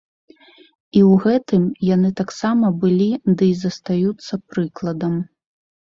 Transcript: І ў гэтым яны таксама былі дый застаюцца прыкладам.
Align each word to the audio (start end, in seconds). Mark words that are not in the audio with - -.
І 0.29 0.99
ў 1.09 1.13
гэтым 1.25 1.67
яны 1.95 2.09
таксама 2.21 2.73
былі 2.85 3.07
дый 3.43 3.53
застаюцца 3.65 4.33
прыкладам. 4.55 5.13